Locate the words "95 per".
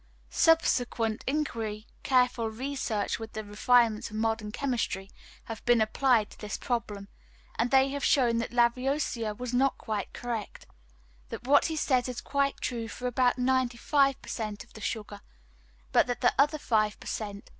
13.37-14.27